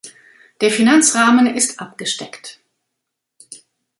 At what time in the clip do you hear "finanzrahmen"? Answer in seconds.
0.71-1.45